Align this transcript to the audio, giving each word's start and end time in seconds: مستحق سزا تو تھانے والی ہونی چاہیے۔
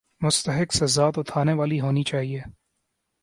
مستحق 0.21 0.73
سزا 0.73 1.11
تو 1.11 1.23
تھانے 1.23 1.53
والی 1.53 1.81
ہونی 1.81 2.03
چاہیے۔ 2.03 2.41